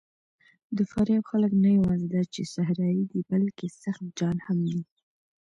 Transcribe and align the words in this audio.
د 0.77 0.79
فاریاب 0.91 1.23
خلک 1.31 1.51
نه 1.63 1.69
یواځې 1.77 2.07
دا 2.13 2.21
چې 2.33 2.41
صحرايي 2.55 3.03
دي، 3.11 3.19
بلکې 3.31 3.67
سخت 3.81 4.03
جان 4.19 4.37
هم 4.47 4.59
دي. 4.71 4.81